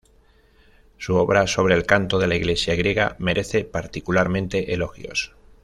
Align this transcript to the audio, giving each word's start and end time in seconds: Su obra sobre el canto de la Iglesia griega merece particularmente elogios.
Su 0.97 1.15
obra 1.17 1.45
sobre 1.45 1.75
el 1.75 1.85
canto 1.85 2.17
de 2.17 2.25
la 2.25 2.33
Iglesia 2.33 2.73
griega 2.73 3.15
merece 3.19 3.65
particularmente 3.65 4.73
elogios. 4.73 5.35